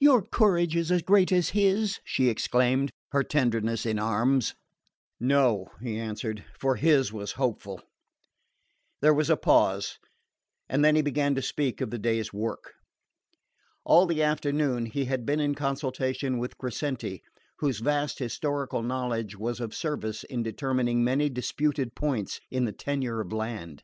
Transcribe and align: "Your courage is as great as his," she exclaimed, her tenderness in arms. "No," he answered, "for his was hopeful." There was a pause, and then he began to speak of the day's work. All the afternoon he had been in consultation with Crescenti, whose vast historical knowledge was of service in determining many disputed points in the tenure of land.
"Your 0.00 0.22
courage 0.22 0.74
is 0.74 0.90
as 0.90 1.02
great 1.02 1.30
as 1.30 1.50
his," 1.50 2.00
she 2.02 2.30
exclaimed, 2.30 2.90
her 3.10 3.22
tenderness 3.22 3.84
in 3.84 3.98
arms. 3.98 4.54
"No," 5.20 5.66
he 5.82 5.98
answered, 6.00 6.42
"for 6.58 6.76
his 6.76 7.12
was 7.12 7.32
hopeful." 7.32 7.82
There 9.02 9.12
was 9.12 9.28
a 9.28 9.36
pause, 9.36 9.98
and 10.66 10.82
then 10.82 10.96
he 10.96 11.02
began 11.02 11.34
to 11.34 11.42
speak 11.42 11.82
of 11.82 11.90
the 11.90 11.98
day's 11.98 12.32
work. 12.32 12.72
All 13.84 14.06
the 14.06 14.22
afternoon 14.22 14.86
he 14.86 15.04
had 15.04 15.26
been 15.26 15.40
in 15.40 15.54
consultation 15.54 16.38
with 16.38 16.56
Crescenti, 16.56 17.22
whose 17.58 17.80
vast 17.80 18.18
historical 18.18 18.82
knowledge 18.82 19.36
was 19.36 19.60
of 19.60 19.74
service 19.74 20.24
in 20.24 20.42
determining 20.42 21.04
many 21.04 21.28
disputed 21.28 21.94
points 21.94 22.40
in 22.50 22.64
the 22.64 22.72
tenure 22.72 23.20
of 23.20 23.30
land. 23.30 23.82